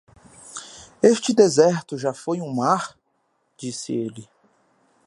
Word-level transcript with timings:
"Este 1.03 1.31
deserto 1.31 1.95
já 1.95 2.11
foi 2.11 2.41
um 2.41 2.51
mar?", 2.51 2.97
disse 3.55 3.93
ele. 3.93 4.27